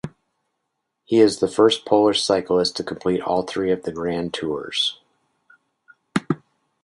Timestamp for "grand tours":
3.91-4.99